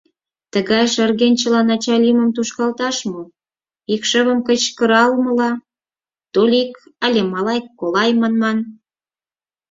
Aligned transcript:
Тыгай 0.53 0.85
шаргенчылан 0.93 1.67
ачалӱмым 1.75 2.29
тушкалташ 2.35 2.97
мо— 3.11 3.21
икшывым 3.93 4.39
кычкыралмыла, 4.47 5.51
«Толик» 6.33 6.73
але 7.05 7.21
«малай-колой» 7.31 8.11
манман. 8.21 8.57